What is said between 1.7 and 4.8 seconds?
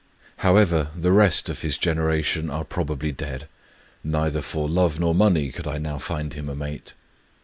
gen eration are probably dead: neither for